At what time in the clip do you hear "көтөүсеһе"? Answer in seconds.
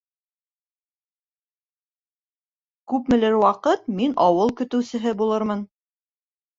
4.59-5.19